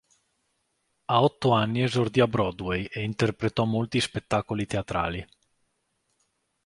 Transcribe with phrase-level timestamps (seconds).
[1.05, 5.23] A otto anni esordì a Broadway e interpretò molti spettacoli teatrali.